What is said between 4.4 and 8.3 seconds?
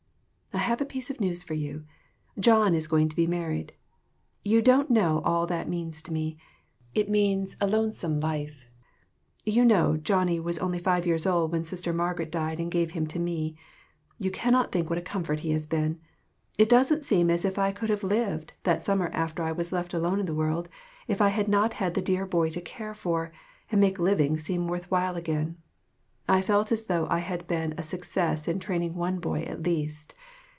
You don't know all that means to me. It means a lonesome